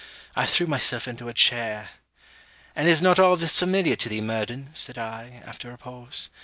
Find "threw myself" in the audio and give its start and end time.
0.47-1.07